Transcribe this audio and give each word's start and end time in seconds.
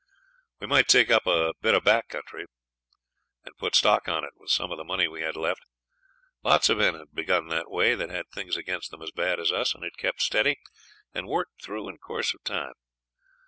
We 0.59 0.65
might 0.65 0.87
take 0.87 1.11
up 1.11 1.27
a 1.27 1.53
bit 1.61 1.75
of 1.75 1.83
back 1.83 2.07
country, 2.09 2.47
and 3.45 3.55
put 3.59 3.75
stock 3.75 4.07
on 4.07 4.23
it 4.23 4.31
with 4.35 4.49
some 4.49 4.71
of 4.71 4.79
the 4.79 4.83
money 4.83 5.07
we 5.07 5.21
had 5.21 5.35
left. 5.35 5.61
Lots 6.41 6.69
of 6.69 6.79
men 6.79 6.95
had 6.95 7.13
begun 7.13 7.49
that 7.49 7.69
way 7.69 7.93
that 7.93 8.09
had 8.09 8.25
things 8.33 8.57
against 8.57 8.89
them 8.89 9.03
as 9.03 9.11
bad 9.11 9.39
as 9.39 9.51
us, 9.51 9.75
and 9.75 9.83
had 9.83 9.97
kept 9.99 10.23
steady, 10.23 10.55
and 11.13 11.27
worked 11.27 11.61
through 11.61 11.87
in 11.87 11.99
course 11.99 12.33
of 12.33 12.43
time. 12.43 12.73